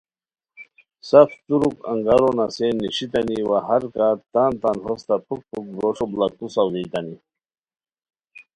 سف 1.09 1.29
ترک 1.45 1.75
انگارو 1.91 2.29
نسین 2.37 2.75
نیشیتانی 2.81 3.39
وا 3.49 3.57
ہر 3.67 3.83
کا 3.95 4.07
تان 4.31 4.51
تان 4.61 4.77
ہوستہ 4.85 5.15
پُھک 5.25 5.41
پُھک 5.49 5.65
گوݰو 5.77 6.05
بڑاکو 6.11 6.45
ساؤزیتانی 6.55 7.15